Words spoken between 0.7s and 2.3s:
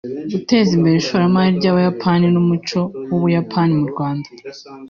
imbere ishoramari ry’Abayapani